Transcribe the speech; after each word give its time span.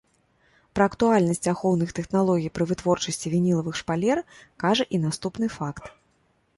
Пра 0.77 0.83
актуальнасць 0.91 1.49
ахоўных 1.53 1.93
тэхналогій 2.01 2.53
пры 2.57 2.63
вытворчасці 2.73 3.35
вінілавых 3.37 3.75
шпалер 3.85 4.27
кажа 4.65 4.93
і 4.97 5.05
наступны 5.09 5.57
факт. 5.59 5.83